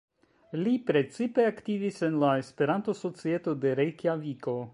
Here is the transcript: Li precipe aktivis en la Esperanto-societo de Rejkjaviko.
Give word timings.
Li 0.61 0.71
precipe 0.87 1.45
aktivis 1.49 2.01
en 2.09 2.17
la 2.25 2.33
Esperanto-societo 2.45 3.55
de 3.67 3.77
Rejkjaviko. 3.83 4.61